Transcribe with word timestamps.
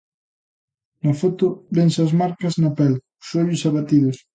Na 1.03 1.13
foto 1.21 1.45
vense 1.77 1.99
as 2.07 2.11
marcas 2.21 2.53
na 2.63 2.71
pel, 2.77 2.93
os 3.21 3.29
ollos 3.41 3.65
abatidos. 3.69 4.17